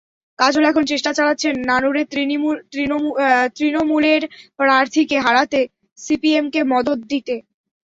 [0.39, 2.01] কাজল এখন চেষ্টা চালাচ্ছেন নানুরে
[3.57, 4.21] তূণমূলের
[4.59, 5.59] প্রার্থীকে হারাতে
[5.97, 7.35] সিপিএমকে মদদ দিতে।